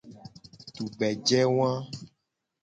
[0.75, 1.71] Tugbeje wa.